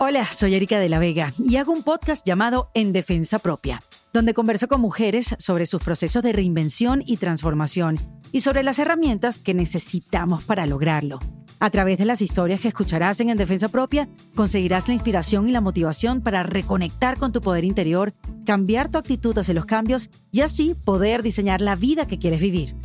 [0.00, 3.82] Hola, soy Erika de la Vega y hago un podcast llamado En Defensa Propia,
[4.12, 7.98] donde converso con mujeres sobre sus procesos de reinvención y transformación
[8.30, 11.18] y sobre las herramientas que necesitamos para lograrlo.
[11.58, 15.50] A través de las historias que escucharás en En Defensa Propia, conseguirás la inspiración y
[15.50, 18.14] la motivación para reconectar con tu poder interior,
[18.46, 22.76] cambiar tu actitud hacia los cambios y así poder diseñar la vida que quieres vivir.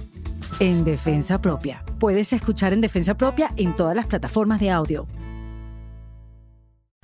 [0.60, 1.86] En Defensa Propia.
[2.00, 5.08] Puedes escuchar En Defensa Propia en todas las plataformas de audio.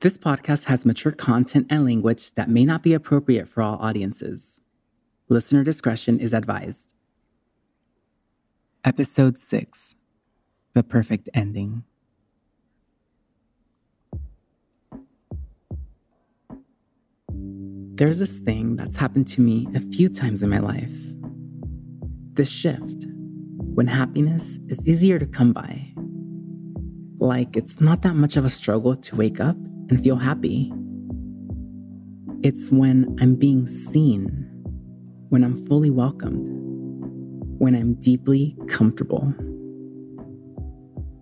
[0.00, 4.62] This podcast has mature content and language that may not be appropriate for all audiences.
[5.28, 6.94] Listener discretion is advised.
[8.82, 9.96] Episode 6
[10.72, 11.84] The Perfect Ending.
[17.28, 20.96] There's this thing that's happened to me a few times in my life.
[22.32, 23.04] This shift,
[23.74, 25.92] when happiness is easier to come by.
[27.18, 29.58] Like it's not that much of a struggle to wake up
[29.90, 30.72] and feel happy.
[32.42, 34.28] It's when I'm being seen,
[35.28, 36.48] when I'm fully welcomed,
[37.58, 39.34] when I'm deeply comfortable.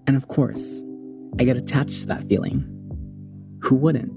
[0.07, 0.83] And of course,
[1.41, 2.65] I get attached to that feeling.
[3.63, 4.13] Who wouldn't?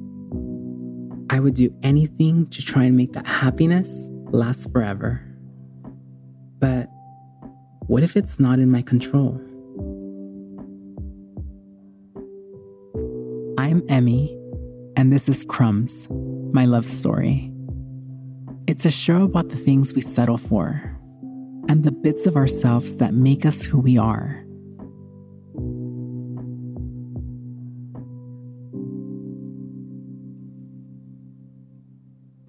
[1.32, 5.22] I would do anything to try and make that happiness last forever.
[6.60, 6.90] But
[7.88, 9.42] what if it's not in my control?
[13.58, 14.38] I'm Emmy,
[14.96, 16.08] and this is Crumbs,
[16.54, 17.52] my love story.
[18.68, 20.98] It's a show about the things we settle for
[21.70, 24.44] and the bits of ourselves that make us who we are.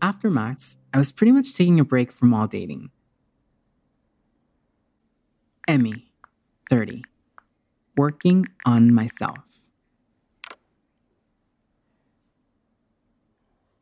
[0.00, 2.90] After Max, I was pretty much taking a break from all dating.
[5.68, 6.12] Emmy,
[6.68, 7.04] 30,
[7.96, 9.51] working on myself.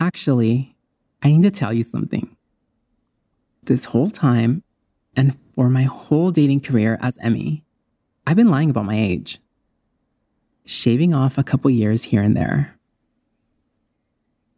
[0.01, 0.75] Actually,
[1.23, 2.35] I need to tell you something.
[3.63, 4.63] This whole time,
[5.15, 7.65] and for my whole dating career as Emmy,
[8.27, 9.41] I've been lying about my age,
[10.65, 12.79] shaving off a couple years here and there.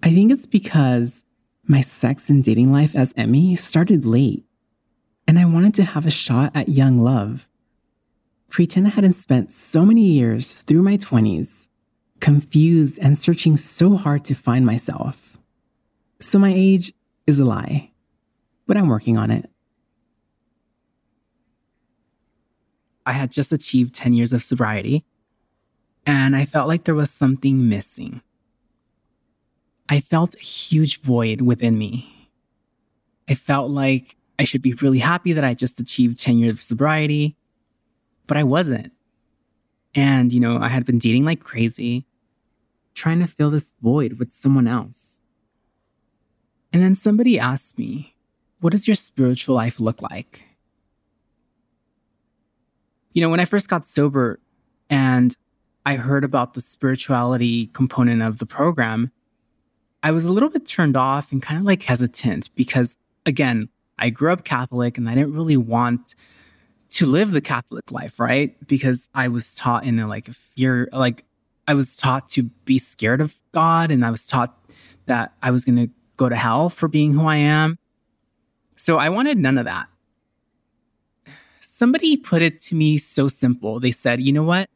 [0.00, 1.24] I think it's because
[1.66, 4.44] my sex and dating life as Emmy started late,
[5.26, 7.48] and I wanted to have a shot at young love.
[8.48, 11.68] Pretend I hadn't spent so many years through my 20s,
[12.20, 15.31] confused and searching so hard to find myself.
[16.22, 16.92] So my age
[17.26, 17.90] is a lie,
[18.68, 19.50] but I'm working on it.
[23.04, 25.04] I had just achieved 10 years of sobriety,
[26.06, 28.22] and I felt like there was something missing.
[29.88, 32.30] I felt a huge void within me.
[33.28, 36.62] I felt like I should be really happy that I just achieved 10 years of
[36.62, 37.36] sobriety,
[38.28, 38.92] but I wasn't.
[39.92, 42.06] And, you know, I had been dating like crazy,
[42.94, 45.18] trying to fill this void with someone else.
[46.72, 48.14] And then somebody asked me,
[48.60, 50.42] What does your spiritual life look like?
[53.12, 54.40] You know, when I first got sober
[54.88, 55.36] and
[55.84, 59.10] I heard about the spirituality component of the program,
[60.02, 62.96] I was a little bit turned off and kind of like hesitant because,
[63.26, 66.14] again, I grew up Catholic and I didn't really want
[66.90, 68.56] to live the Catholic life, right?
[68.66, 71.24] Because I was taught in a like a fear, like
[71.68, 74.58] I was taught to be scared of God and I was taught
[75.06, 77.78] that I was going to go to hell for being who I am.
[78.76, 79.86] So I wanted none of that.
[81.60, 83.80] Somebody put it to me so simple.
[83.80, 84.68] They said, you know what?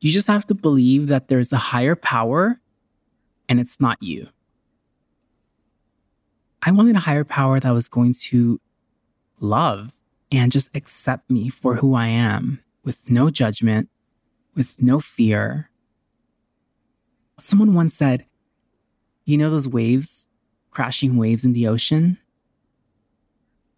[0.00, 2.60] You just have to believe that there's a higher power
[3.48, 4.28] and it's not you.
[6.62, 8.60] I wanted a higher power that was going to
[9.40, 9.92] love
[10.30, 13.88] and just accept me for who I am with no judgment,
[14.54, 15.70] with no fear.
[17.38, 18.26] Someone once said,
[19.24, 20.28] You know those waves,
[20.70, 22.18] crashing waves in the ocean?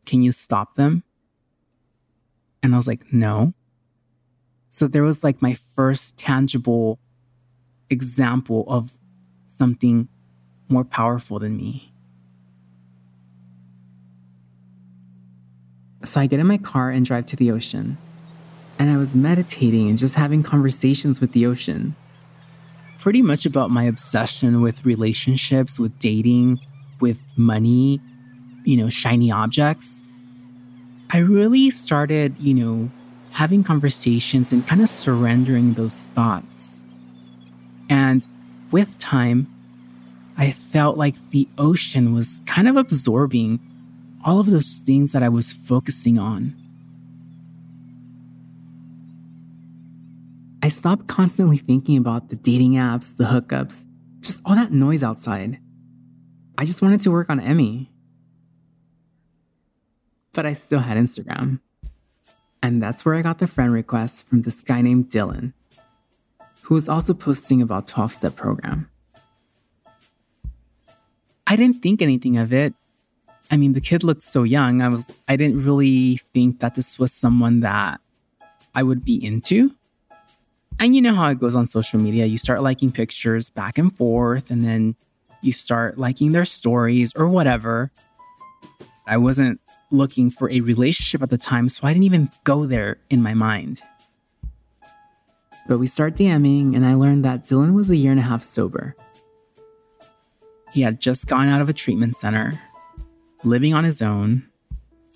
[0.05, 1.05] Can you stop them?
[2.63, 3.55] And I was like, No.
[4.69, 6.99] So there was like my first tangible
[7.91, 8.97] example of
[9.47, 10.09] something
[10.69, 11.93] more powerful than me.
[16.05, 17.99] So I get in my car and drive to the ocean.
[18.79, 21.95] And I was meditating and just having conversations with the ocean.
[22.99, 26.61] Pretty much about my obsession with relationships, with dating,
[27.03, 28.01] with money,
[28.65, 30.03] you know, shiny objects.
[31.11, 32.91] I really started, you know,
[33.33, 36.87] having conversations and kind of surrendering those thoughts.
[37.91, 38.23] And
[38.71, 39.53] with time,
[40.39, 43.61] I felt like the ocean was kind of absorbing
[44.25, 46.55] all of those things that I was focusing on.
[50.63, 53.85] I stopped constantly thinking about the dating apps, the hookups,
[54.21, 55.59] just all that noise outside.
[56.59, 57.91] I just wanted to work on Emmy.
[60.33, 61.61] But I still had Instagram.
[62.63, 65.53] And that's where I got the friend request from this guy named Dylan,
[66.63, 68.89] who was also posting about 12 step program.
[71.47, 72.75] I didn't think anything of it
[73.53, 74.81] I mean, the kid looked so young.
[74.81, 78.01] I was, I didn't really think that this was someone that
[78.75, 79.75] I would be into.
[80.81, 82.25] And you know how it goes on social media.
[82.25, 84.97] You start liking pictures back and forth, and then
[85.43, 87.91] you start liking their stories or whatever.
[89.07, 89.61] I wasn't
[89.91, 93.35] looking for a relationship at the time, so I didn't even go there in my
[93.35, 93.83] mind.
[95.69, 98.43] But we start DMing, and I learned that Dylan was a year and a half
[98.43, 98.97] sober.
[100.73, 102.61] He had just gone out of a treatment center
[103.45, 104.49] living on his own.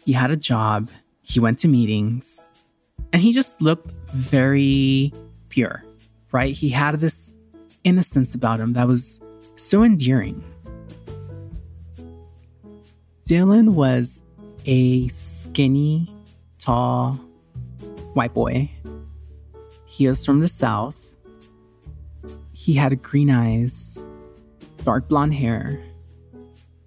[0.05, 0.90] He had a job,
[1.22, 2.49] he went to meetings,
[3.12, 5.12] and he just looked very
[5.49, 5.82] pure,
[6.32, 6.55] right?
[6.55, 7.37] He had this
[7.84, 9.20] innocence about him that was
[9.56, 10.44] so endearing.
[13.25, 14.23] Dylan was
[14.67, 16.12] a skinny,
[16.58, 17.14] tall,
[18.14, 18.70] white boy.
[19.87, 20.97] He was from the South.
[22.53, 23.99] He had green eyes,
[24.85, 25.81] dark blonde hair,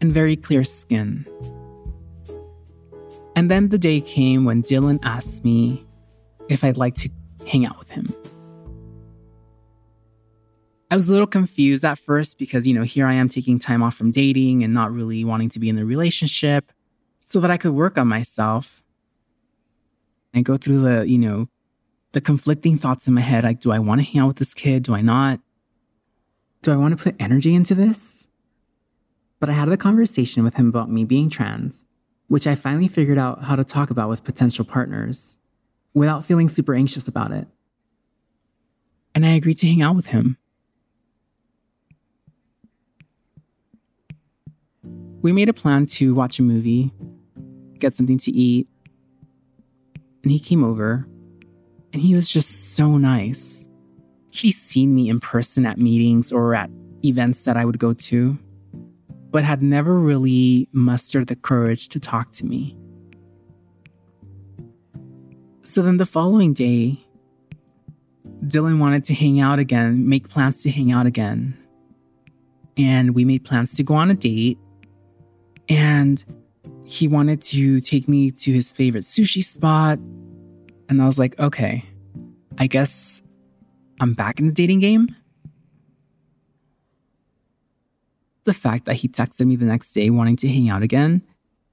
[0.02, 1.26] and very clear skin.
[3.36, 5.86] And then the day came when Dylan asked me
[6.50, 7.10] if I'd like to
[7.48, 8.14] hang out with him.
[10.92, 13.84] I was a little confused at first because, you know, here I am taking time
[13.84, 16.72] off from dating and not really wanting to be in the relationship
[17.28, 18.82] so that I could work on myself
[20.34, 21.48] and go through the, you know,
[22.14, 24.56] the conflicting thoughts in my head like, do I want to hang out with this
[24.56, 24.84] kid?
[24.84, 25.40] Do I not?
[26.64, 28.28] Do I want to put energy into this?
[29.40, 31.86] But I had a conversation with him about me being trans,
[32.28, 35.38] which I finally figured out how to talk about with potential partners
[35.94, 37.48] without feeling super anxious about it.
[39.14, 40.38] And I agreed to hang out with him.
[45.22, 46.92] We made a plan to watch a movie,
[47.78, 48.68] get something to eat,
[50.24, 51.08] and he came over,
[51.94, 53.70] and he was just so nice.
[54.32, 56.70] He's seen me in person at meetings or at
[57.04, 58.38] events that I would go to
[59.32, 62.76] but had never really mustered the courage to talk to me.
[65.62, 67.00] So then the following day,
[68.46, 71.56] Dylan wanted to hang out again, make plans to hang out again.
[72.78, 74.58] And we made plans to go on a date.
[75.70, 76.24] And
[76.84, 80.00] he wanted to take me to his favorite sushi spot.
[80.90, 81.86] And I was like, okay,
[82.58, 83.22] I guess
[84.02, 85.16] I'm back in the dating game.
[88.50, 91.22] the fact that he texted me the next day wanting to hang out again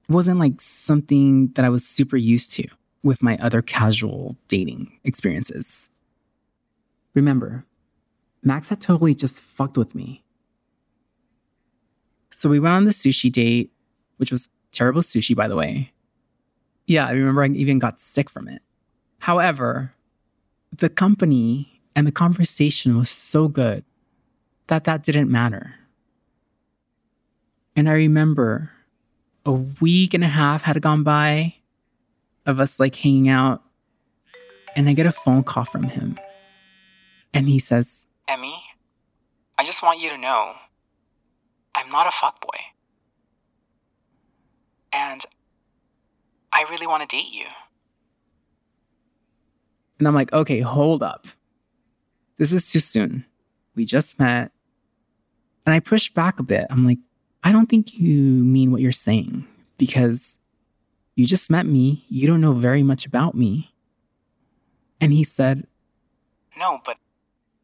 [0.09, 2.67] wasn't like something that I was super used to
[3.01, 5.89] with my other casual dating experiences.
[7.15, 7.65] Remember,
[8.43, 10.23] Max had totally just fucked with me.
[12.29, 13.71] So we went on the sushi date,
[14.17, 15.91] which was terrible sushi, by the way.
[16.85, 18.61] Yeah, I remember I even got sick from it.
[19.19, 19.93] However,
[20.75, 23.83] the company and the conversation was so good
[24.67, 25.75] that that didn't matter.
[27.75, 28.71] And I remember
[29.45, 31.55] a week and a half had gone by
[32.45, 33.61] of us like hanging out,
[34.75, 36.17] and I get a phone call from him.
[37.33, 38.55] And he says, Emmy,
[39.57, 40.53] I just want you to know
[41.75, 42.59] I'm not a fuckboy.
[44.91, 45.25] And
[46.51, 47.45] I really want to date you.
[49.99, 51.27] And I'm like, okay, hold up.
[52.37, 53.25] This is too soon.
[53.75, 54.51] We just met.
[55.65, 56.67] And I pushed back a bit.
[56.69, 56.99] I'm like,
[57.43, 59.45] I don't think you mean what you're saying
[59.77, 60.39] because
[61.15, 62.05] you just met me.
[62.09, 63.73] You don't know very much about me.
[65.01, 65.67] And he said,
[66.57, 66.97] No, but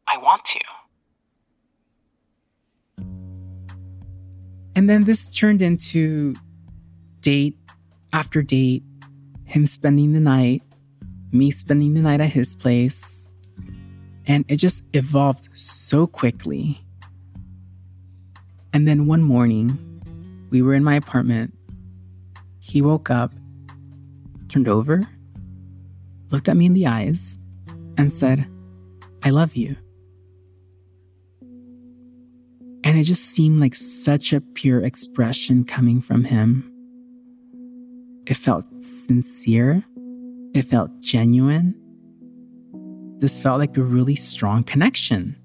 [0.06, 0.60] I want to.
[4.76, 6.34] And then this turned into
[7.24, 7.58] date
[8.12, 8.84] after date,
[9.44, 10.62] him spending the night,
[11.32, 13.28] me spending the night at his place.
[14.26, 16.84] And it just evolved so quickly.
[18.72, 19.78] And then one morning,
[20.50, 21.54] we were in my apartment.
[22.60, 23.32] He woke up,
[24.48, 25.08] turned over,
[26.30, 27.38] looked at me in the eyes,
[27.96, 28.46] and said,
[29.22, 29.76] I love you.
[32.82, 36.73] And it just seemed like such a pure expression coming from him.
[38.26, 39.84] It felt sincere,
[40.54, 41.74] it felt genuine.
[43.18, 45.36] This felt like a really strong connection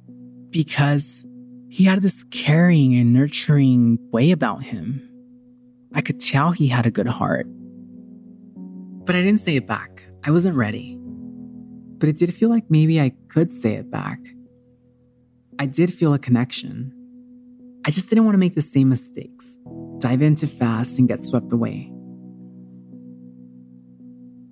[0.49, 1.25] because
[1.69, 5.05] he had this caring and nurturing way about him.
[5.93, 7.47] I could tell he had a good heart.
[9.05, 10.03] But I didn't say it back.
[10.23, 10.97] I wasn't ready.
[11.97, 14.19] But it did feel like maybe I could say it back.
[15.59, 16.93] I did feel a connection.
[17.85, 19.57] I just didn't want to make the same mistakes,
[19.97, 21.91] dive in too fast and get swept away.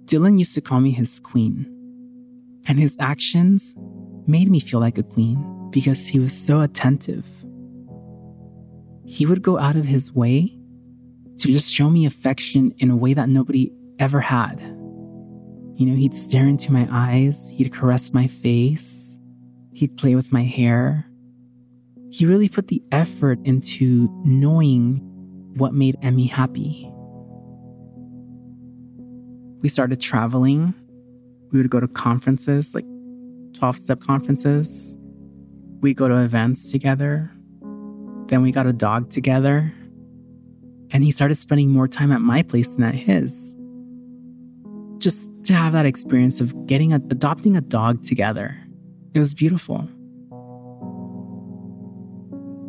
[0.07, 1.65] Dylan used to call me his queen,
[2.65, 3.75] and his actions
[4.25, 7.27] made me feel like a queen because he was so attentive.
[9.05, 10.57] He would go out of his way
[11.39, 14.61] to just show me affection in a way that nobody ever had.
[15.75, 19.17] You know, he'd stare into my eyes, he'd caress my face,
[19.73, 21.05] he'd play with my hair.
[22.11, 25.01] He really put the effort into knowing
[25.57, 26.89] what made Emmy happy.
[29.67, 30.73] We started traveling.
[31.51, 32.85] We would go to conferences, like
[33.51, 34.97] 12 step conferences.
[35.81, 37.29] We'd go to events together.
[38.27, 39.73] Then we got a dog together.
[40.91, 43.57] And he started spending more time at my place than at his.
[44.99, 48.57] Just to have that experience of getting a, adopting a dog together.
[49.13, 49.79] It was beautiful.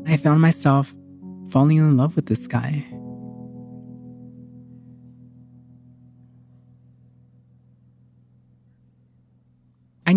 [0.05, 0.93] I found myself
[1.51, 2.85] falling in love with this guy.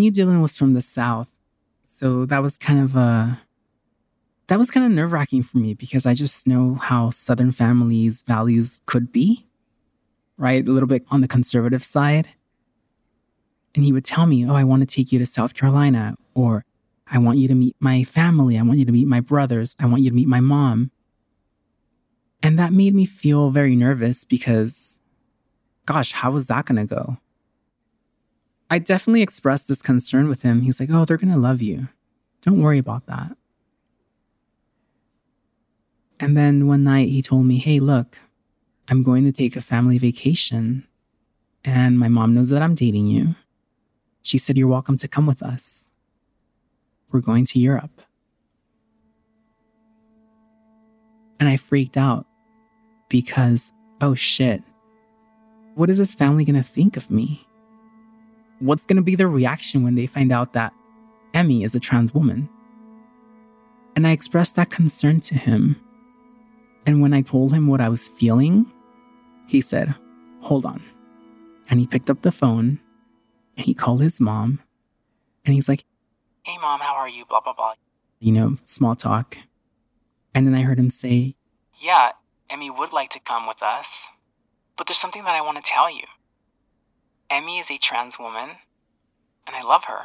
[0.01, 1.29] Knew Dylan was from the South,
[1.85, 3.41] so that was kind of a
[4.47, 8.21] that was kind of nerve wracking for me because I just know how Southern families'
[8.23, 9.47] values could be,
[10.37, 10.67] right?
[10.67, 12.27] A little bit on the conservative side.
[13.73, 16.65] And he would tell me, Oh, I want to take you to South Carolina, or
[17.09, 18.57] I want you to meet my family.
[18.57, 19.75] I want you to meet my brothers.
[19.79, 20.91] I want you to meet my mom.
[22.43, 24.99] And that made me feel very nervous because,
[25.85, 27.17] gosh, how was that going to go?
[28.71, 30.61] I definitely expressed this concern with him.
[30.61, 31.89] He's like, Oh, they're going to love you.
[32.41, 33.35] Don't worry about that.
[36.21, 38.17] And then one night he told me, Hey, look,
[38.87, 40.87] I'm going to take a family vacation.
[41.65, 43.35] And my mom knows that I'm dating you.
[44.21, 45.89] She said, You're welcome to come with us.
[47.11, 48.01] We're going to Europe.
[51.41, 52.25] And I freaked out
[53.09, 54.63] because, oh shit,
[55.75, 57.45] what is this family going to think of me?
[58.61, 60.71] What's going to be their reaction when they find out that
[61.33, 62.47] Emmy is a trans woman?
[63.95, 65.75] And I expressed that concern to him.
[66.85, 68.71] And when I told him what I was feeling,
[69.47, 69.93] he said,
[70.41, 70.83] Hold on.
[71.69, 72.79] And he picked up the phone
[73.57, 74.59] and he called his mom
[75.43, 75.83] and he's like,
[76.43, 77.25] Hey, mom, how are you?
[77.27, 77.73] Blah, blah, blah.
[78.19, 79.37] You know, small talk.
[80.35, 81.35] And then I heard him say,
[81.81, 82.11] Yeah,
[82.49, 83.87] Emmy would like to come with us.
[84.77, 86.03] But there's something that I want to tell you.
[87.31, 88.49] Emmy is a trans woman,
[89.47, 90.01] and I love her.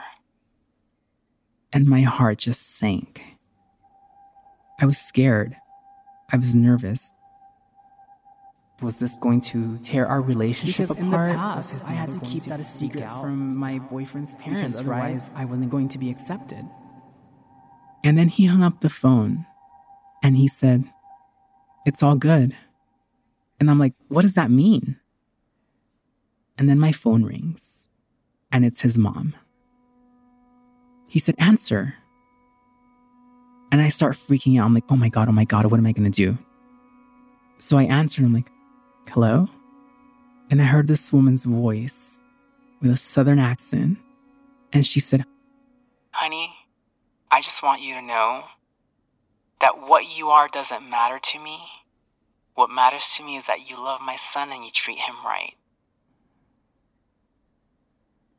[1.72, 3.20] And my heart just sank.
[4.80, 5.56] I was scared.
[6.32, 7.10] I was nervous.
[8.80, 11.30] Was this going to tear our relationship because apart?
[11.30, 15.30] in the past, I had to keep that a secret from my boyfriend's parents, otherwise
[15.34, 16.64] I wasn't going to be accepted.
[18.04, 19.46] And then he hung up the phone
[20.22, 20.84] and he said,
[21.86, 22.54] It's all good.
[23.58, 25.00] And I'm like, What does that mean?
[26.58, 27.88] And then my phone rings
[28.50, 29.34] and it's his mom.
[31.06, 31.94] He said, Answer.
[33.72, 34.64] And I start freaking out.
[34.64, 36.38] I'm like, Oh my God, oh my God, what am I going to do?
[37.58, 38.24] So I answered.
[38.24, 38.50] I'm like,
[39.08, 39.48] Hello?
[40.50, 42.20] And I heard this woman's voice
[42.80, 43.98] with a southern accent.
[44.72, 45.24] And she said,
[46.10, 46.54] Honey,
[47.30, 48.44] I just want you to know
[49.60, 51.58] that what you are doesn't matter to me.
[52.54, 55.54] What matters to me is that you love my son and you treat him right.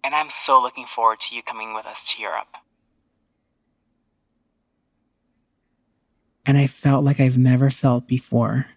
[0.04, 2.48] And I'm so looking forward to you coming with us to Europe.
[6.46, 8.68] And I felt like I've never felt before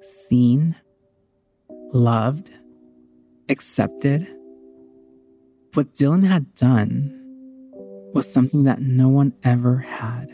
[0.00, 0.76] seen,
[1.92, 2.52] loved,
[3.48, 4.28] accepted.
[5.72, 7.20] What Dylan had done
[8.12, 10.32] was something that no one ever had.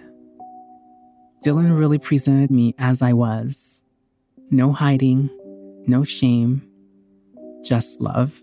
[1.44, 3.82] Dylan really presented me as I was
[4.50, 5.30] no hiding,
[5.86, 6.68] no shame,
[7.62, 8.42] just love.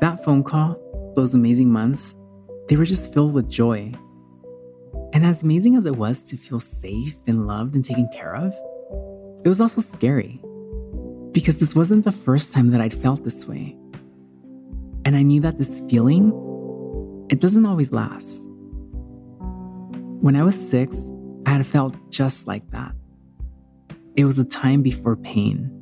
[0.00, 0.76] That phone call,
[1.14, 2.16] those amazing months,
[2.68, 3.92] they were just filled with joy.
[5.12, 8.54] And as amazing as it was to feel safe and loved and taken care of,
[9.44, 10.40] it was also scary.
[11.32, 13.76] Because this wasn't the first time that I'd felt this way.
[15.04, 16.32] And I knew that this feeling,
[17.28, 18.46] it doesn't always last.
[20.20, 20.98] When I was six,
[21.46, 22.92] I had felt just like that.
[24.16, 25.79] It was a time before pain.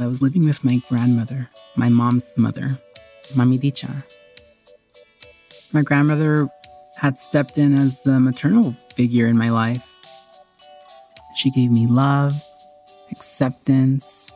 [0.00, 2.78] I was living with my grandmother, my mom's mother,
[3.34, 4.04] Mami Dicha.
[5.72, 6.48] My grandmother
[6.96, 9.92] had stepped in as a maternal figure in my life.
[11.34, 12.32] She gave me love,
[13.10, 14.30] acceptance.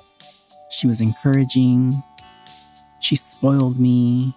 [0.70, 2.02] She was encouraging.
[2.98, 4.34] She spoiled me.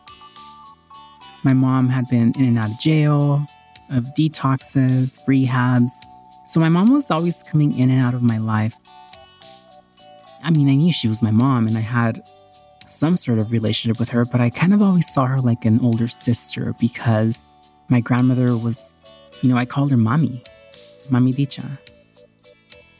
[1.44, 3.48] My mom had been in and out of jail,
[3.90, 5.92] of detoxes, rehabs.
[6.46, 8.78] So my mom was always coming in and out of my life.
[10.46, 12.22] I mean, I knew she was my mom and I had
[12.86, 15.80] some sort of relationship with her, but I kind of always saw her like an
[15.80, 17.46] older sister because
[17.90, 18.96] my grandmother was,
[19.42, 20.44] you know, I called her mommy,
[21.10, 21.80] Mami Dicha.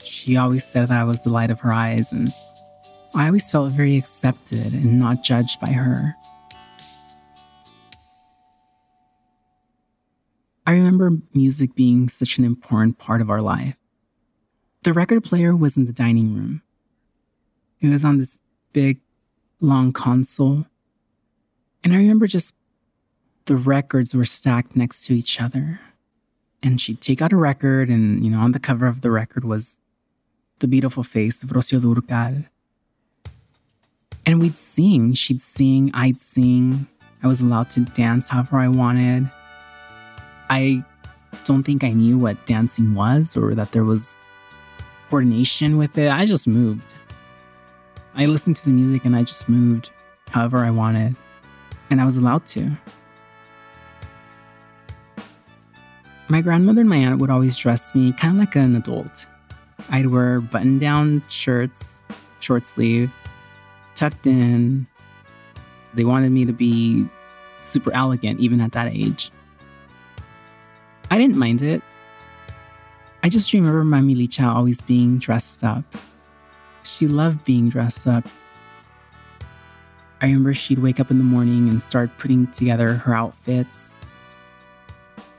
[0.04, 2.34] She always said that I was the light of her eyes, and
[3.14, 6.16] I always felt very accepted and not judged by her.
[10.66, 13.76] I remember music being such an important part of our life.
[14.82, 16.64] The record player was in the dining room.
[17.82, 18.38] It was on this
[18.74, 19.00] big,
[19.60, 20.66] long console.
[21.84, 22.54] And I remember just
[23.46, 25.80] the records were stacked next to each other.
[26.64, 29.46] And she'd take out a record, and, you know, on the cover of the record
[29.46, 29.80] was
[30.60, 32.48] the beautiful face of Rocio Durcal.
[34.26, 35.14] And we'd sing.
[35.14, 36.88] She'd sing, I'd sing.
[37.22, 39.30] I was allowed to dance however I wanted.
[40.50, 40.84] I
[41.44, 44.18] don't think I knew what dancing was or that there was
[45.10, 46.10] coordination with it.
[46.10, 46.96] I just moved.
[48.18, 49.90] I listened to the music and I just moved
[50.28, 51.16] however I wanted.
[51.90, 52.72] And I was allowed to.
[56.28, 59.28] My grandmother and my aunt would always dress me kind of like an adult.
[59.90, 62.02] I'd wear button down shirts,
[62.40, 63.12] short sleeve,
[63.94, 64.88] tucked in.
[65.94, 67.08] They wanted me to be
[67.62, 69.32] super elegant, even at that age.
[71.12, 71.84] I didn't mind it.
[73.22, 75.84] I just remember my Milicha always being dressed up.
[76.86, 78.28] She loved being dressed up.
[80.22, 83.98] I remember she'd wake up in the morning and start putting together her outfits.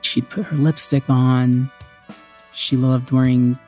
[0.01, 1.71] She'd put her lipstick on.
[2.53, 3.59] She loved wearing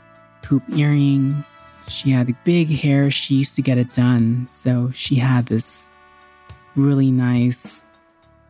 [0.44, 1.72] hoop earrings.
[1.88, 3.10] She had big hair.
[3.10, 4.46] She used to get it done.
[4.48, 5.90] So she had this
[6.74, 7.84] really nice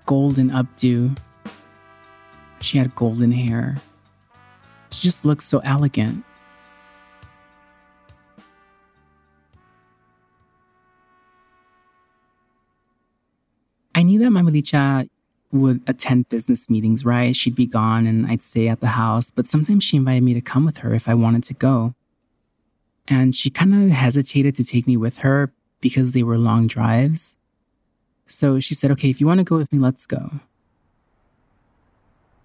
[0.06, 1.16] golden updo.
[2.60, 3.76] She had golden hair.
[4.90, 6.24] She just looked so elegant.
[13.94, 15.08] I knew that Mama Licha
[15.50, 17.34] would attend business meetings, right?
[17.34, 20.40] She'd be gone and I'd stay at the house, but sometimes she invited me to
[20.40, 21.94] come with her if I wanted to go.
[23.08, 27.36] And she kind of hesitated to take me with her because they were long drives.
[28.26, 30.40] So she said, okay, if you want to go with me, let's go.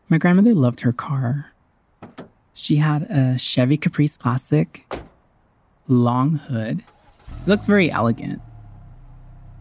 [0.08, 1.51] My grandmother loved her car.
[2.53, 4.86] She had a Chevy Caprice Classic,
[5.88, 6.84] long hood.
[7.41, 8.41] It looked very elegant.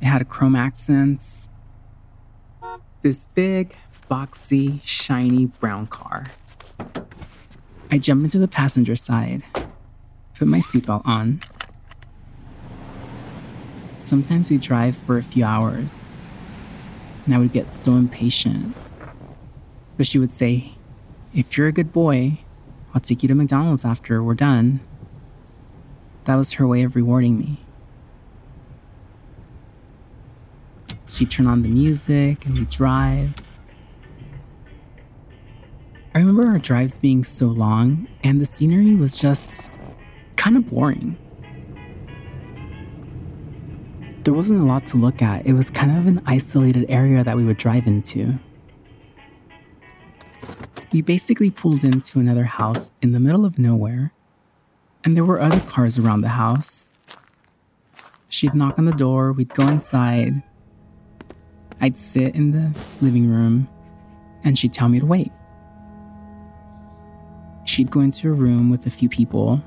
[0.01, 1.49] It had chrome accents.
[3.03, 3.75] This big,
[4.09, 6.27] boxy, shiny brown car.
[7.91, 9.43] I jump into the passenger side,
[10.39, 11.41] put my seatbelt on.
[13.99, 16.15] Sometimes we drive for a few hours,
[17.27, 18.77] and I would get so impatient.
[19.97, 20.75] But she would say,
[21.35, 22.39] If you're a good boy,
[22.95, 24.79] I'll take you to McDonald's after we're done.
[26.27, 27.62] That was her way of rewarding me.
[31.13, 33.35] She'd turn on the music and we'd drive.
[36.15, 39.71] I remember our drives being so long, and the scenery was just
[40.37, 41.19] kind of boring.
[44.25, 45.45] There wasn't a lot to look at.
[45.45, 48.39] It was kind of an isolated area that we would drive into.
[50.93, 54.15] We basically pulled into another house in the middle of nowhere,
[55.05, 56.95] and there were other cars around the house.
[58.31, 60.43] She'd knock on the door, we'd go inside.
[61.83, 62.73] I'd sit in the
[63.05, 63.69] living room,
[64.45, 65.33] and she'd tell me to wait.
[67.65, 69.61] She'd go into a room with a few people,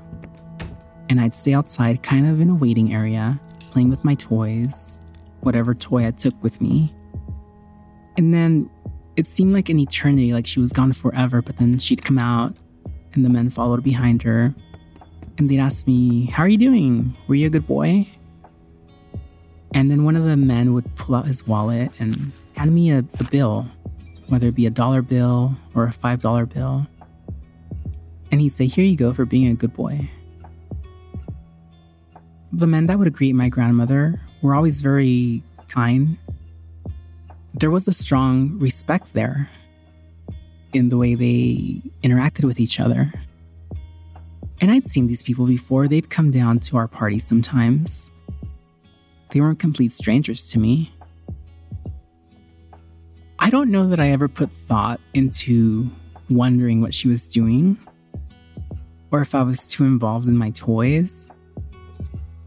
[1.10, 3.38] and I'd stay outside, kind of in a waiting area,
[3.70, 5.02] playing with my toys,
[5.40, 6.94] whatever toy I took with me.
[8.16, 8.70] And then
[9.16, 12.56] it seemed like an eternity, like she was gone forever, but then she'd come out,
[13.12, 14.54] and the men followed behind her,
[15.36, 17.14] and they'd ask me, How are you doing?
[17.28, 18.08] Were you a good boy?
[19.74, 22.98] And then one of the men would pull out his wallet and hand me a,
[22.98, 23.66] a bill,
[24.28, 26.86] whether it be a dollar bill or a five dollar bill.
[28.30, 30.10] And he'd say, Here you go for being a good boy.
[32.52, 36.16] The men that would greet my grandmother were always very kind.
[37.54, 39.48] There was a strong respect there
[40.72, 43.12] in the way they interacted with each other.
[44.60, 45.86] And I'd seen these people before.
[45.86, 48.10] They'd come down to our parties sometimes.
[49.30, 50.92] They weren't complete strangers to me.
[53.38, 55.90] I don't know that I ever put thought into
[56.30, 57.78] wondering what she was doing
[59.10, 61.30] or if I was too involved in my toys.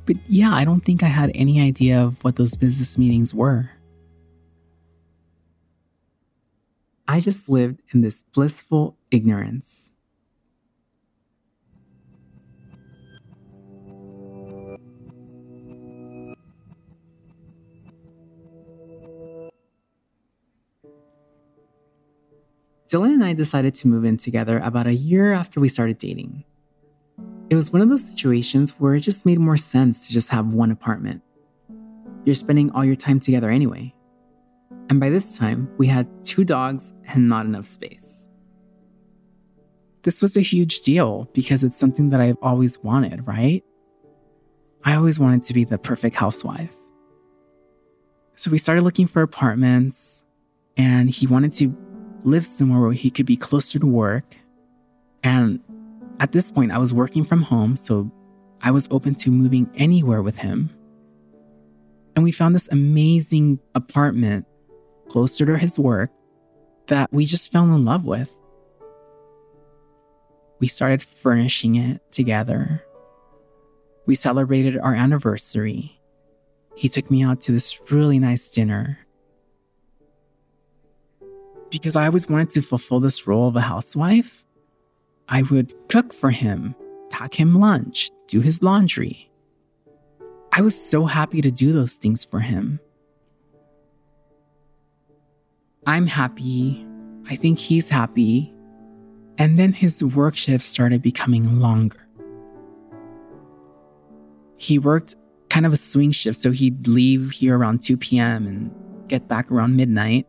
[0.05, 3.69] But yeah, I don't think I had any idea of what those business meetings were.
[7.07, 9.91] I just lived in this blissful ignorance.
[22.89, 26.43] Dylan and I decided to move in together about a year after we started dating.
[27.51, 30.53] It was one of those situations where it just made more sense to just have
[30.53, 31.21] one apartment.
[32.25, 33.93] You're spending all your time together anyway.
[34.89, 38.27] And by this time, we had two dogs and not enough space.
[40.01, 43.63] This was a huge deal because it's something that I've always wanted, right?
[44.83, 46.75] I always wanted to be the perfect housewife.
[48.33, 50.23] So we started looking for apartments,
[50.75, 51.75] and he wanted to
[52.23, 54.37] live somewhere where he could be closer to work.
[55.23, 55.59] And
[56.19, 58.11] at this point, I was working from home, so
[58.61, 60.69] I was open to moving anywhere with him.
[62.15, 64.45] And we found this amazing apartment
[65.09, 66.11] closer to his work
[66.87, 68.35] that we just fell in love with.
[70.59, 72.83] We started furnishing it together.
[74.05, 76.01] We celebrated our anniversary.
[76.75, 78.99] He took me out to this really nice dinner
[81.69, 84.43] because I always wanted to fulfill this role of a housewife.
[85.27, 86.75] I would cook for him,
[87.09, 89.29] pack him lunch, do his laundry.
[90.51, 92.79] I was so happy to do those things for him.
[95.85, 96.85] I'm happy.
[97.29, 98.53] I think he's happy.
[99.37, 102.05] And then his work shift started becoming longer.
[104.57, 105.15] He worked
[105.49, 108.45] kind of a swing shift, so he'd leave here around 2 p.m.
[108.45, 110.27] and get back around midnight.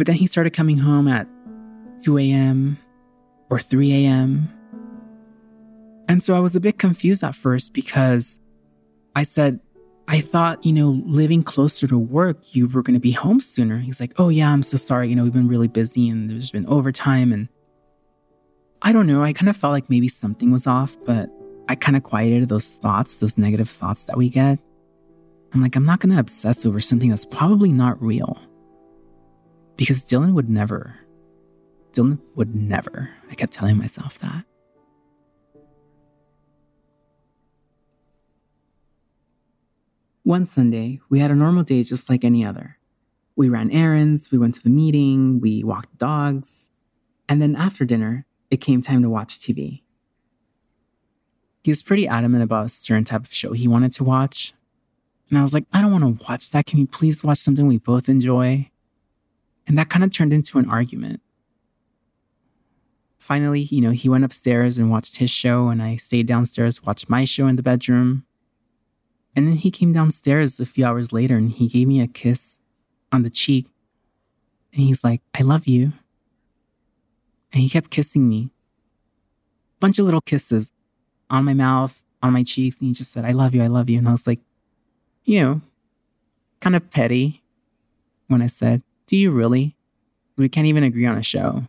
[0.00, 1.28] But then he started coming home at
[2.04, 2.78] 2 a.m.
[3.50, 4.50] or 3 a.m.
[6.08, 8.40] And so I was a bit confused at first because
[9.14, 9.60] I said,
[10.08, 13.76] I thought, you know, living closer to work, you were going to be home sooner.
[13.76, 15.10] He's like, oh, yeah, I'm so sorry.
[15.10, 17.30] You know, we've been really busy and there's been overtime.
[17.30, 17.50] And
[18.80, 19.22] I don't know.
[19.22, 21.28] I kind of felt like maybe something was off, but
[21.68, 24.58] I kind of quieted those thoughts, those negative thoughts that we get.
[25.52, 28.40] I'm like, I'm not going to obsess over something that's probably not real
[29.80, 30.94] because Dylan would never,
[31.94, 33.08] Dylan would never.
[33.30, 34.44] I kept telling myself that.
[40.22, 42.76] One Sunday, we had a normal day just like any other.
[43.36, 46.68] We ran errands, we went to the meeting, we walked dogs,
[47.26, 49.80] and then after dinner, it came time to watch TV.
[51.64, 54.52] He was pretty adamant about a certain type of show he wanted to watch.
[55.30, 56.66] And I was like, I don't want to watch that.
[56.66, 58.70] Can we please watch something we both enjoy?
[59.70, 61.20] And that kind of turned into an argument.
[63.20, 67.08] Finally, you know, he went upstairs and watched his show, and I stayed downstairs, watched
[67.08, 68.24] my show in the bedroom.
[69.36, 72.60] And then he came downstairs a few hours later and he gave me a kiss
[73.12, 73.68] on the cheek.
[74.72, 75.92] And he's like, I love you.
[77.52, 78.50] And he kept kissing me.
[79.78, 80.72] Bunch of little kisses
[81.30, 82.80] on my mouth, on my cheeks.
[82.80, 83.98] And he just said, I love you, I love you.
[83.98, 84.40] And I was like,
[85.22, 85.60] you know,
[86.58, 87.44] kind of petty
[88.26, 89.74] when I said, Do you really?
[90.36, 91.66] We can't even agree on a show.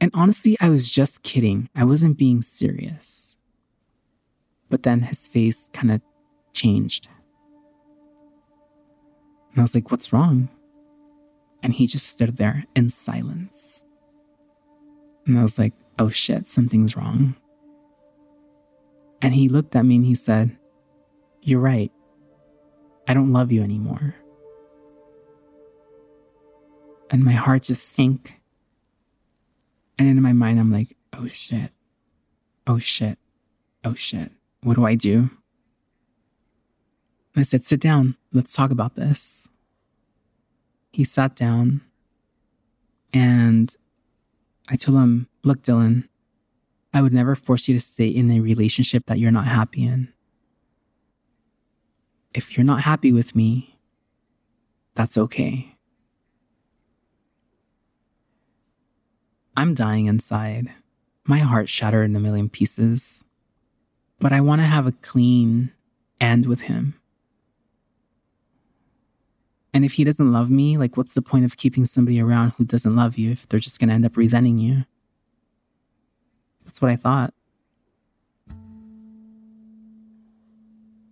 [0.00, 1.68] And honestly, I was just kidding.
[1.76, 3.36] I wasn't being serious.
[4.70, 6.00] But then his face kind of
[6.54, 7.08] changed.
[9.50, 10.48] And I was like, What's wrong?
[11.62, 13.84] And he just stood there in silence.
[15.26, 17.34] And I was like, Oh shit, something's wrong.
[19.20, 20.56] And he looked at me and he said,
[21.42, 21.92] You're right.
[23.06, 24.14] I don't love you anymore.
[27.14, 28.34] And my heart just sank.
[30.00, 31.70] And in my mind, I'm like, Oh shit.
[32.66, 33.20] Oh shit.
[33.84, 34.32] Oh shit.
[34.64, 35.30] What do I do?
[37.36, 38.16] I said, Sit down.
[38.32, 39.48] Let's talk about this.
[40.90, 41.82] He sat down
[43.12, 43.72] and
[44.68, 46.08] I told him, Look, Dylan,
[46.92, 50.12] I would never force you to stay in a relationship that you're not happy in.
[52.34, 53.78] If you're not happy with me,
[54.96, 55.73] that's okay.
[59.56, 60.70] I'm dying inside.
[61.24, 63.24] My heart shattered in a million pieces.
[64.20, 65.72] But I want to have a clean
[66.20, 66.94] end with him.
[69.72, 72.64] And if he doesn't love me, like, what's the point of keeping somebody around who
[72.64, 74.84] doesn't love you if they're just going to end up resenting you?
[76.64, 77.34] That's what I thought.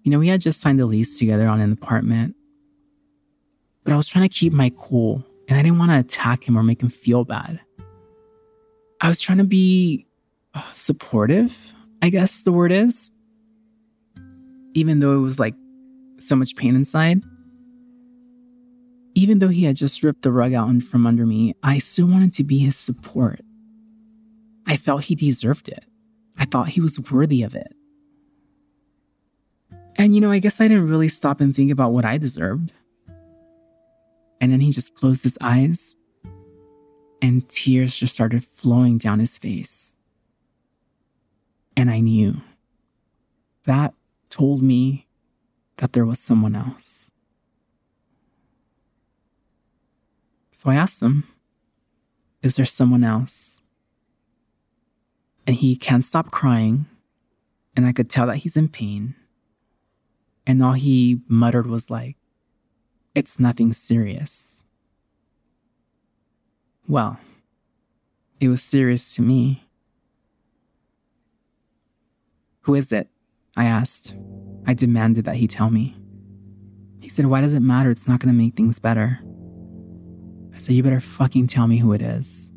[0.04, 2.34] You know, we had just signed a lease together on an apartment,
[3.84, 6.56] but I was trying to keep my cool and I didn't want to attack him
[6.56, 7.60] or make him feel bad.
[9.02, 10.06] I was trying to be
[10.54, 13.10] uh, supportive, I guess the word is,
[14.74, 15.54] even though it was like
[16.18, 17.22] so much pain inside
[19.14, 22.32] even though he had just ripped the rug out from under me, I still wanted
[22.34, 23.40] to be his support.
[24.66, 25.84] I felt he deserved it.
[26.38, 27.74] I thought he was worthy of it.
[29.96, 32.72] And you know, I guess I didn't really stop and think about what I deserved.
[34.40, 35.94] And then he just closed his eyes,
[37.22, 39.96] and tears just started flowing down his face.
[41.76, 42.42] And I knew
[43.64, 43.94] that
[44.28, 45.06] told me
[45.76, 47.12] that there was someone else.
[50.50, 51.24] So I asked him,
[52.42, 53.62] Is there someone else?
[55.46, 56.86] And he can't stop crying.
[57.74, 59.14] And I could tell that he's in pain.
[60.46, 62.16] And all he muttered was like,
[63.14, 64.64] It's nothing serious.
[66.88, 67.18] Well,
[68.40, 69.64] it was serious to me.
[72.62, 73.08] Who is it?
[73.56, 74.14] I asked.
[74.66, 75.96] I demanded that he tell me.
[77.00, 77.90] He said, Why does it matter?
[77.90, 79.18] It's not going to make things better.
[80.54, 82.50] I said, You better fucking tell me who it is.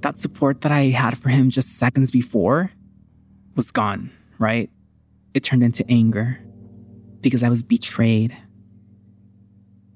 [0.00, 2.70] That support that I had for him just seconds before
[3.54, 4.70] was gone, right?
[5.34, 6.38] It turned into anger
[7.20, 8.36] because I was betrayed.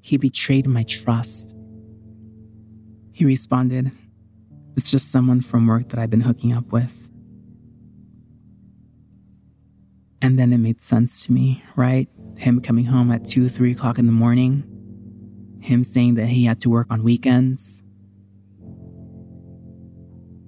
[0.05, 1.57] He betrayed my trust.
[3.13, 3.91] He responded,
[4.77, 7.09] It's just someone from work that I've been hooking up with.
[10.21, 12.07] And then it made sense to me, right?
[12.37, 14.65] Him coming home at 2, 3 o'clock in the morning,
[15.63, 17.83] him saying that he had to work on weekends.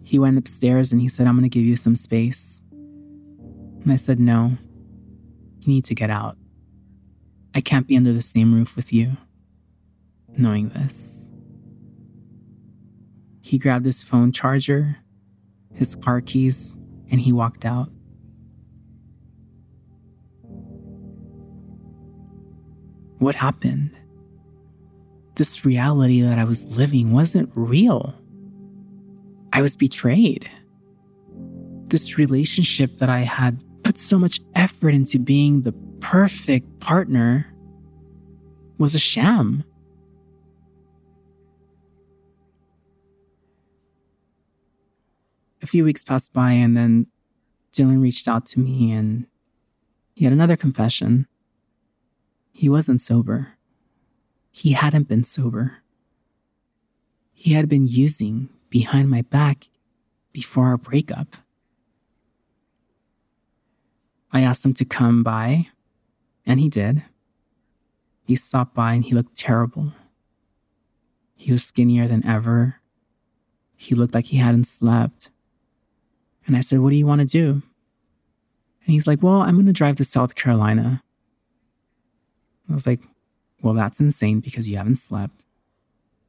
[0.02, 2.60] He went upstairs and he said, I'm going to give you some space.
[2.70, 4.58] And I said, No,
[5.60, 6.36] you need to get out.
[7.54, 9.16] I can't be under the same roof with you,
[10.38, 11.30] knowing this.
[13.42, 14.96] He grabbed his phone charger,
[15.74, 16.76] his car keys,
[17.10, 17.90] and he walked out.
[23.18, 23.96] What happened?
[25.36, 28.14] this reality that I was living wasn't real.
[29.52, 30.50] I was betrayed.
[31.88, 37.46] This relationship that I had put so much effort into being the perfect partner
[38.78, 39.62] was a sham.
[45.66, 47.08] A few weeks passed by, and then
[47.72, 49.26] Dylan reached out to me and
[50.14, 51.26] he had another confession.
[52.52, 53.56] He wasn't sober
[54.56, 55.82] he hadn't been sober.
[57.34, 59.68] he had been using behind my back
[60.32, 61.36] before our breakup.
[64.32, 65.66] I asked him to come by,
[66.46, 67.02] and he did.
[68.24, 69.92] He stopped by and he looked terrible.
[71.34, 72.80] He was skinnier than ever.
[73.76, 75.28] He looked like he hadn't slept.
[76.46, 77.50] And I said, What do you want to do?
[77.50, 81.02] And he's like, Well, I'm going to drive to South Carolina.
[82.70, 83.00] I was like,
[83.62, 85.44] Well, that's insane because you haven't slept.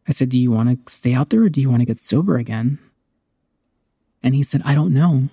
[0.08, 2.04] I said, Do you want to stay out there or do you want to get
[2.04, 2.80] sober again?
[4.24, 5.30] And he said, I don't know.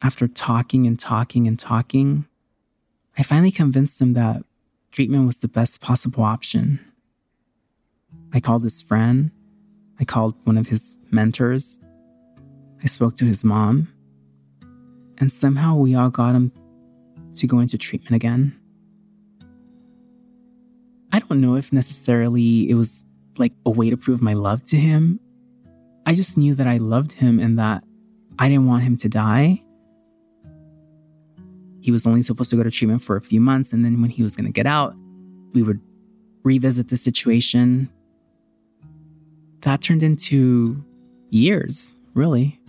[0.00, 2.26] After talking and talking and talking,
[3.16, 4.42] I finally convinced him that
[4.92, 6.80] treatment was the best possible option.
[8.32, 9.32] I called his friend,
[10.00, 11.80] I called one of his mentors,
[12.82, 13.88] I spoke to his mom,
[15.18, 16.52] and somehow we all got him
[17.34, 18.58] to go into treatment again.
[21.12, 23.04] I don't know if necessarily it was
[23.38, 25.18] like a way to prove my love to him.
[26.06, 27.84] I just knew that I loved him and that
[28.38, 29.62] I didn't want him to die.
[31.80, 34.10] He was only supposed to go to treatment for a few months, and then when
[34.10, 34.94] he was going to get out,
[35.52, 35.80] we would
[36.44, 37.88] revisit the situation.
[39.60, 40.82] That turned into
[41.30, 42.60] years, really.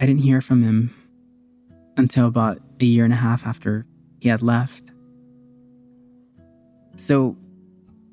[0.00, 0.94] I didn't hear from him
[1.96, 3.86] until about a year and a half after
[4.20, 4.92] he had left.
[6.96, 7.36] So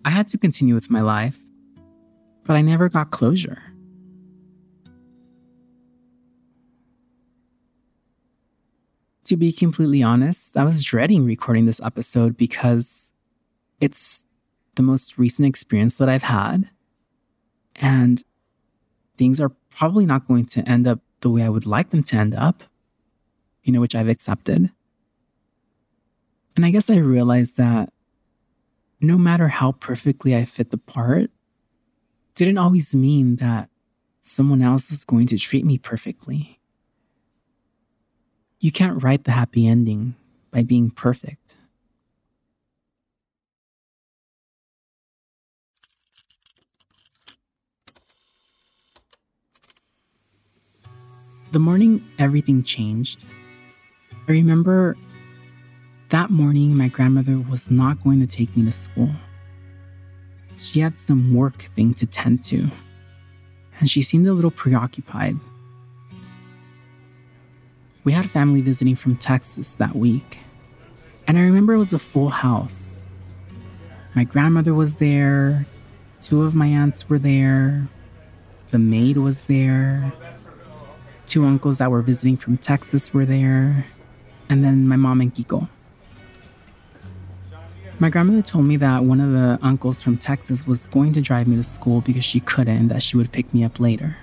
[0.05, 1.39] I had to continue with my life,
[2.43, 3.61] but I never got closure.
[9.25, 13.13] To be completely honest, I was dreading recording this episode because
[13.79, 14.25] it's
[14.75, 16.69] the most recent experience that I've had.
[17.77, 18.21] And
[19.17, 22.15] things are probably not going to end up the way I would like them to
[22.15, 22.63] end up,
[23.63, 24.69] you know, which I've accepted.
[26.55, 27.91] And I guess I realized that
[29.01, 31.31] no matter how perfectly I fit the part,
[32.35, 33.69] didn't always mean that
[34.23, 36.59] someone else was going to treat me perfectly.
[38.59, 40.15] You can't write the happy ending
[40.51, 41.55] by being perfect.
[51.53, 53.25] The morning everything changed,
[54.27, 54.97] I remember
[56.09, 59.11] that morning, my grandmother was not going to take me to school.
[60.57, 62.71] She had some work thing to tend to,
[63.79, 65.35] and she seemed a little preoccupied.
[68.03, 70.39] We had family visiting from Texas that week,
[71.27, 73.05] and I remember it was a full house.
[74.15, 75.67] My grandmother was there,
[76.19, 77.87] two of my aunts were there,
[78.71, 80.11] the maid was there,
[81.33, 83.87] two uncles that were visiting from Texas were there,
[84.49, 85.67] and then my mom and Kiko.
[87.97, 91.47] My grandmother told me that one of the uncles from Texas was going to drive
[91.47, 94.15] me to school because she couldn't and that she would pick me up later.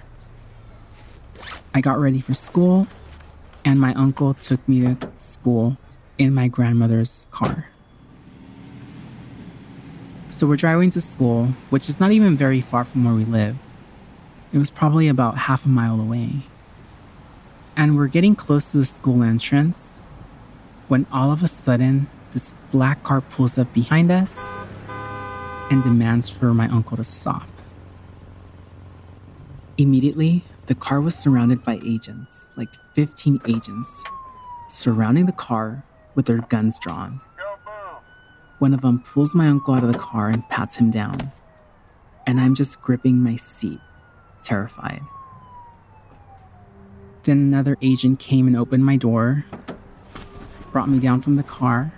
[1.74, 2.86] I got ready for school,
[3.64, 5.76] and my uncle took me to school
[6.16, 7.70] in my grandmother's car.
[10.28, 13.56] So we're driving to school, which is not even very far from where we live.
[14.52, 16.44] It was probably about half a mile away.
[17.76, 20.00] And we're getting close to the school entrance
[20.88, 24.56] when all of a sudden this black car pulls up behind us
[25.70, 27.48] and demands for my uncle to stop.
[29.78, 34.04] Immediately, the car was surrounded by agents, like 15 agents,
[34.68, 37.20] surrounding the car with their guns drawn.
[38.58, 41.32] One of them pulls my uncle out of the car and pats him down,
[42.26, 43.80] and I'm just gripping my seat,
[44.42, 45.02] terrified.
[47.24, 49.44] Then another agent came and opened my door,
[50.72, 51.92] brought me down from the car,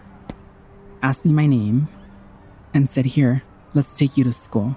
[1.03, 1.89] asked me my name,
[2.75, 3.43] and said, Here,
[3.75, 4.77] let's take you to school.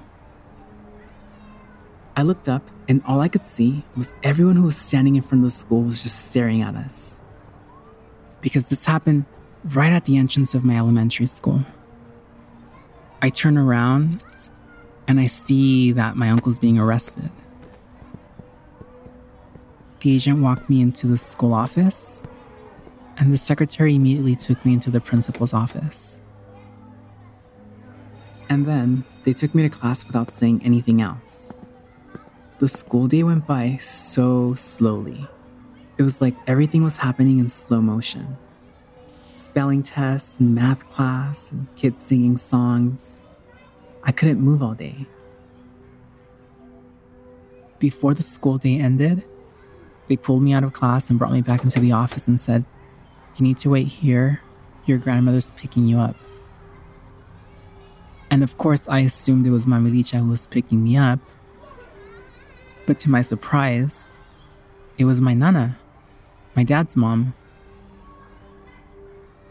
[2.16, 5.44] I looked up, and all I could see was everyone who was standing in front
[5.44, 7.20] of the school was just staring at us.
[8.42, 9.26] Because this happened
[9.64, 11.66] right at the entrance of my elementary school.
[13.22, 14.24] I turn around
[15.08, 17.32] and I see that my uncle's being arrested.
[20.00, 22.22] The agent walked me into the school office
[23.18, 26.20] and the secretary immediately took me into the principal's office.
[28.50, 31.52] And then they took me to class without saying anything else.
[32.60, 35.28] The school day went by so slowly.
[35.98, 38.38] It was like everything was happening in slow motion
[39.56, 43.22] spelling tests and math class and kids singing songs.
[44.04, 45.06] I couldn't move all day.
[47.80, 49.24] Before the school day ended,
[50.08, 52.66] they pulled me out of class and brought me back into the office and said,
[53.38, 54.42] you need to wait here.
[54.86, 56.16] Your grandmother's picking you up.
[58.30, 61.20] And of course, I assumed it was Mami Licha who was picking me up.
[62.86, 64.12] But to my surprise,
[64.98, 65.78] it was my nana,
[66.56, 67.34] my dad's mom.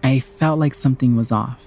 [0.02, 1.64] I felt like something was off.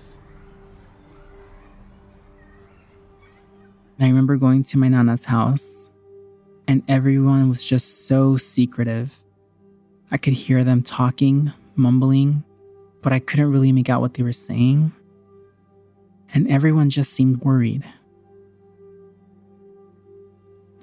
[4.00, 5.90] I remember going to my nana's house,
[6.68, 9.22] and everyone was just so secretive.
[10.12, 12.44] I could hear them talking, mumbling,
[13.02, 14.92] but I couldn't really make out what they were saying.
[16.34, 17.86] And everyone just seemed worried.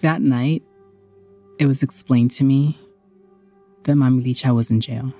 [0.00, 0.62] That night,
[1.58, 2.78] it was explained to me
[3.84, 5.12] that Mami Licha was in jail.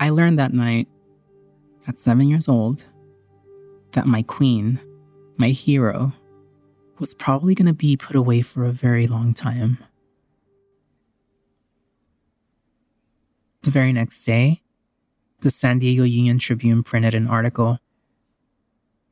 [0.00, 0.88] I learned that night,
[1.86, 2.84] at seven years old,
[3.92, 4.80] that my queen,
[5.36, 6.12] my hero,
[6.98, 9.78] was probably going to be put away for a very long time.
[13.62, 14.62] The very next day,
[15.40, 17.78] the San Diego Union Tribune printed an article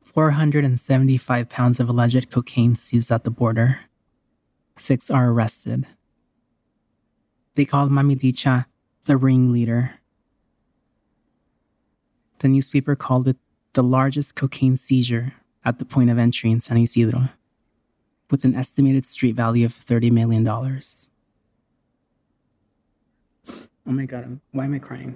[0.03, 3.79] 475 pounds of alleged cocaine seized at the border.
[4.77, 5.87] Six are arrested.
[7.55, 8.65] They called Mami Licha
[9.05, 9.99] the ringleader.
[12.39, 13.37] The newspaper called it
[13.73, 15.33] the largest cocaine seizure
[15.65, 17.29] at the point of entry in San Ysidro,
[18.33, 20.47] with an estimated street value of $30 million.
[20.47, 20.81] Oh
[23.91, 25.15] my god, why am I crying?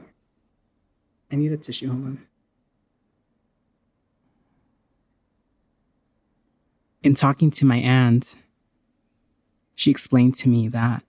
[1.31, 2.19] I need a tissue, hold on.
[7.01, 8.35] In talking to my aunt,
[9.73, 11.01] she explained to me that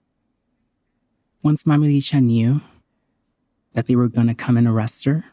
[1.42, 2.62] once Mami Licha knew
[3.74, 5.26] that they were going to come and arrest her,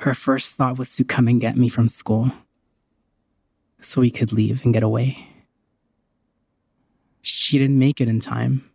[0.00, 2.30] her first thought was to come and get me from school
[3.80, 5.31] so we could leave and get away.
[7.22, 8.68] She didn't make it in time.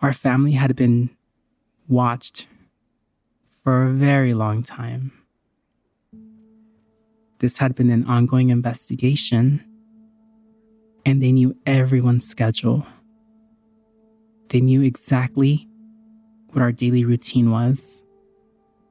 [0.00, 1.10] Our family had been
[1.88, 2.46] watched
[3.62, 5.12] for a very long time.
[7.40, 9.64] This had been an ongoing investigation,
[11.06, 12.86] and they knew everyone's schedule.
[14.48, 15.68] They knew exactly
[16.50, 18.02] what our daily routine was.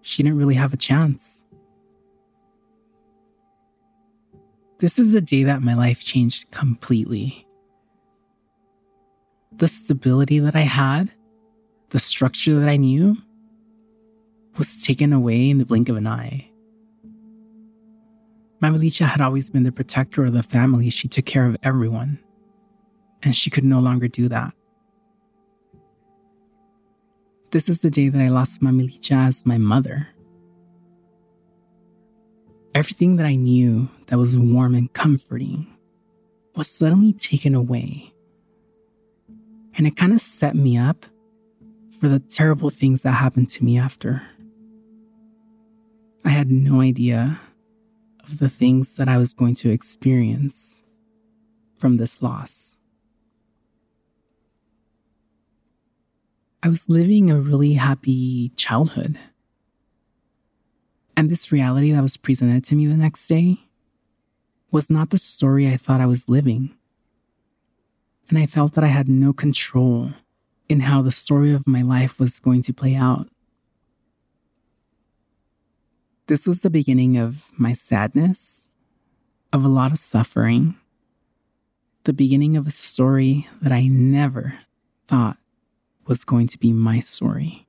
[0.02, 1.44] She didn't really have a chance.
[4.80, 7.47] This is a day that my life changed completely.
[9.58, 11.12] The stability that I had,
[11.90, 13.18] the structure that I knew,
[14.56, 16.50] was taken away in the blink of an eye.
[18.62, 20.92] Mami Licha had always been the protector of the family.
[20.92, 22.20] She took care of everyone,
[23.24, 24.54] and she could no longer do that.
[27.50, 30.08] This is the day that I lost Mami Licha as my mother.
[32.76, 35.66] Everything that I knew that was warm and comforting
[36.56, 38.14] was suddenly taken away.
[39.78, 41.06] And it kind of set me up
[42.00, 44.24] for the terrible things that happened to me after.
[46.26, 47.40] I had no idea
[48.24, 50.82] of the things that I was going to experience
[51.78, 52.78] from this loss.
[56.64, 59.18] I was living a really happy childhood.
[61.16, 63.60] And this reality that was presented to me the next day
[64.72, 66.76] was not the story I thought I was living.
[68.30, 70.12] And I felt that I had no control
[70.68, 73.30] in how the story of my life was going to play out.
[76.28, 78.68] This was the beginning of my sadness,
[79.54, 80.76] of a lot of suffering,
[82.04, 84.60] the beginning of a story that I never
[85.08, 85.38] thought
[86.06, 87.66] was going to be my story.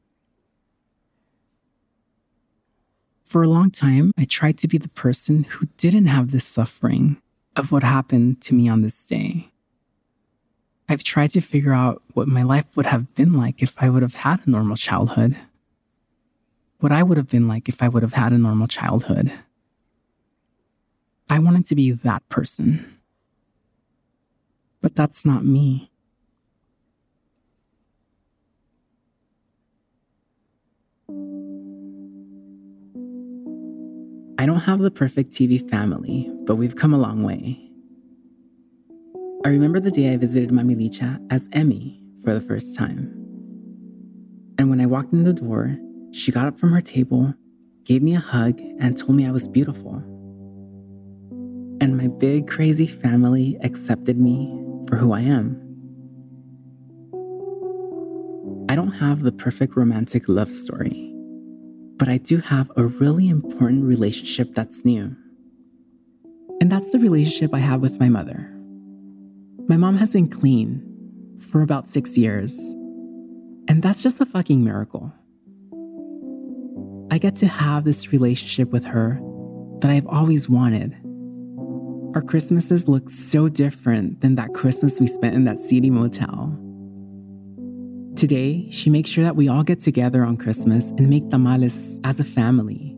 [3.25, 7.21] For a long time, I tried to be the person who didn't have this suffering
[7.55, 9.51] of what happened to me on this day.
[10.89, 14.03] I've tried to figure out what my life would have been like if I would
[14.03, 15.37] have had a normal childhood
[16.81, 19.33] what I would have been like if I would have had a normal childhood.
[21.29, 22.99] I wanted to be that person.
[24.81, 25.91] But that's not me.
[34.41, 37.68] I don't have the perfect TV family, but we've come a long way.
[39.49, 43.11] I remember the day I visited Mami Licha as Emmy for the first time.
[44.59, 45.75] And when I walked in the door,
[46.13, 47.33] she got up from her table,
[47.85, 49.95] gave me a hug, and told me I was beautiful.
[51.81, 54.55] And my big, crazy family accepted me
[54.87, 55.57] for who I am.
[58.69, 61.11] I don't have the perfect romantic love story,
[61.97, 65.17] but I do have a really important relationship that's new.
[66.61, 68.57] And that's the relationship I have with my mother.
[69.69, 70.83] My mom has been clean
[71.39, 72.59] for about six years,
[73.69, 75.13] and that's just a fucking miracle.
[77.11, 79.21] I get to have this relationship with her
[79.81, 80.95] that I've always wanted.
[82.15, 86.59] Our Christmases look so different than that Christmas we spent in that seedy motel.
[88.17, 92.21] Today, she makes sure that we all get together on Christmas and make tamales as
[92.21, 92.97] a family.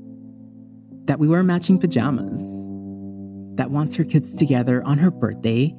[1.06, 2.40] That we wear matching pajamas.
[3.56, 5.74] That wants her kids together on her birthday.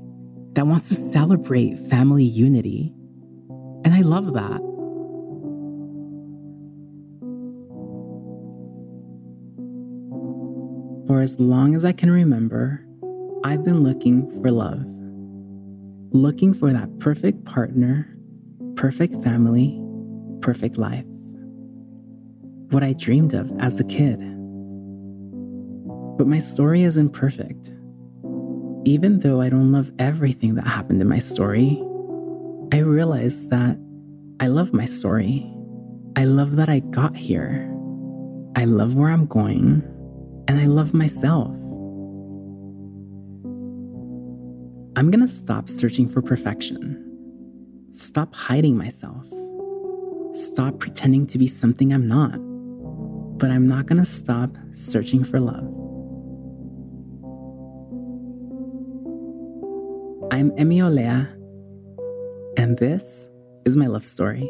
[0.54, 2.94] That wants to celebrate family unity.
[3.84, 4.60] And I love that.
[11.08, 12.86] For as long as I can remember,
[13.44, 14.86] I've been looking for love.
[16.14, 18.16] Looking for that perfect partner,
[18.76, 19.82] perfect family,
[20.42, 21.06] perfect life.
[22.72, 24.20] What I dreamed of as a kid.
[26.18, 27.72] But my story isn't perfect.
[28.84, 31.80] Even though I don't love everything that happened in my story,
[32.74, 33.78] I realize that
[34.40, 35.48] I love my story.
[36.16, 37.72] I love that I got here.
[38.56, 39.84] I love where I'm going.
[40.48, 41.56] And I love myself.
[44.96, 46.98] I'm gonna stop searching for perfection.
[47.92, 49.26] Stop hiding myself.
[50.34, 52.40] Stop pretending to be something I'm not.
[53.38, 55.81] But I'm not gonna stop searching for love.
[60.34, 61.28] I'm Emmy Olea,
[62.56, 63.28] and this
[63.66, 64.50] is my love story.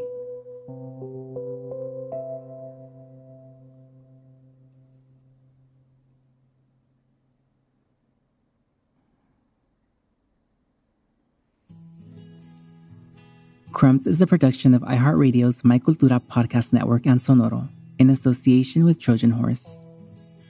[13.71, 17.67] Crumbs is a production of iHeartRadio's My Cultura podcast network and Sonoro
[17.97, 19.83] in association with Trojan Horse.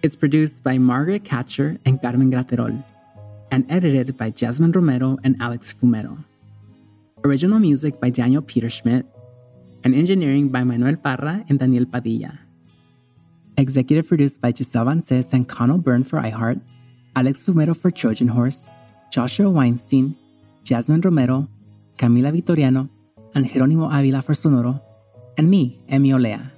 [0.04, 2.84] It's produced by Margaret Catcher and Carmen Graterol
[3.52, 6.24] and edited by Jasmine Romero and Alex Fumero.
[7.24, 9.06] Original music by Daniel Peterschmidt
[9.84, 12.40] and engineering by Manuel Parra and Daniel Padilla.
[13.58, 16.62] Executive produced by Giselle Bances and Connell Byrne for iHeart,
[17.16, 18.68] Alex Fumero for Trojan Horse,
[19.12, 20.16] Joshua Weinstein,
[20.64, 21.48] Jasmine Romero,
[21.98, 22.90] Camila Victoriano,
[23.36, 24.82] and Jeronimo Avila for Sonoro,
[25.38, 26.52] and me, Emmy Olea.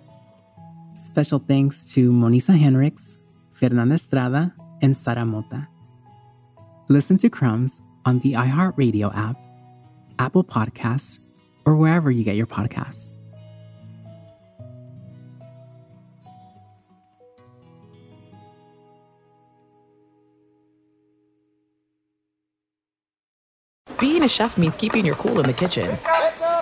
[0.93, 3.17] Special thanks to Monisa Henricks,
[3.53, 5.67] Fernanda Estrada, and Sara Mota.
[6.89, 9.37] Listen to Crumbs on the iHeartRadio app,
[10.19, 11.19] Apple Podcasts,
[11.65, 13.17] or wherever you get your podcasts.
[23.99, 25.97] Being a chef means keeping your cool in the kitchen.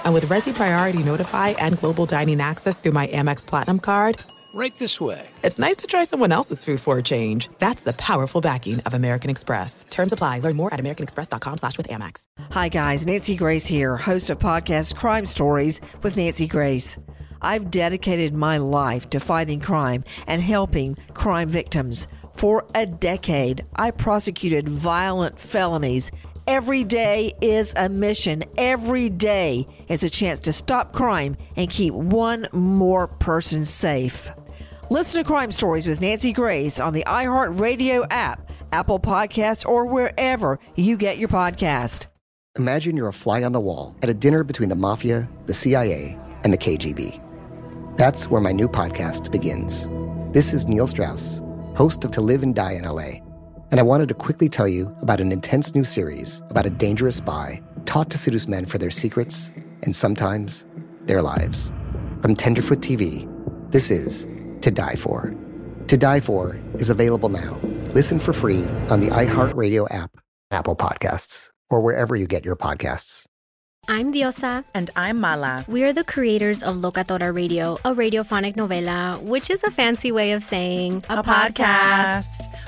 [0.05, 4.19] And with Resy Priority Notify and Global Dining Access through my Amex Platinum card,
[4.53, 5.29] Right this way.
[5.43, 7.49] It's nice to try someone else's food for a change.
[7.59, 9.85] That's the powerful backing of American Express.
[9.89, 10.39] Terms apply.
[10.39, 12.25] Learn more at americanexpress.com slash with Amex.
[12.51, 13.07] Hi, guys.
[13.07, 16.97] Nancy Grace here, host of podcast Crime Stories with Nancy Grace.
[17.41, 22.07] I've dedicated my life to fighting crime and helping crime victims.
[22.35, 26.11] For a decade, I prosecuted violent felonies.
[26.47, 28.43] Every day is a mission.
[28.57, 34.29] Every day is a chance to stop crime and keep one more person safe.
[34.91, 40.59] Listen to Crime Stories with Nancy Grace on the iHeartRadio app, Apple Podcasts, or wherever
[40.75, 42.07] you get your podcast.
[42.59, 46.19] Imagine you're a fly on the wall at a dinner between the mafia, the CIA,
[46.43, 47.21] and the KGB.
[47.95, 49.87] That's where my new podcast begins.
[50.33, 51.41] This is Neil Strauss,
[51.73, 53.21] host of To Live and Die in LA,
[53.71, 57.15] and I wanted to quickly tell you about an intense new series about a dangerous
[57.15, 60.65] spy taught to seduce men for their secrets and sometimes
[61.03, 61.71] their lives.
[62.21, 63.25] From Tenderfoot TV,
[63.71, 64.27] this is
[64.61, 65.33] To Die For.
[65.87, 67.59] To Die For is available now.
[67.93, 70.11] Listen for free on the iHeartRadio app,
[70.51, 73.25] Apple Podcasts, or wherever you get your podcasts.
[73.87, 74.63] I'm Diosa.
[74.75, 75.65] And I'm Mala.
[75.67, 80.33] We are the creators of Locatora Radio, a radiophonic novela, which is a fancy way
[80.33, 82.27] of saying a, a podcast.
[82.27, 82.60] podcast.